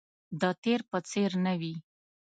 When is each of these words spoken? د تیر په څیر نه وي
د 0.41 0.43
تیر 0.63 0.81
په 0.89 0.97
څیر 1.09 1.31
نه 1.45 1.53
وي 1.59 1.75